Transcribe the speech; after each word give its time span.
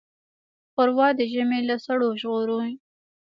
ښوروا 0.71 1.07
د 1.19 1.21
ژمي 1.31 1.59
له 1.69 1.75
سړو 1.85 2.09
ژغوري. 2.21 2.73